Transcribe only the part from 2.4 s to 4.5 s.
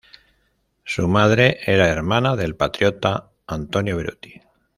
patriota Antonio Beruti.